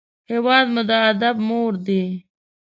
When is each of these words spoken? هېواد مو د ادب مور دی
هېواد 0.31 0.65
مو 0.73 0.81
د 0.89 0.91
ادب 1.11 1.35
مور 1.47 1.73
دی 1.85 2.03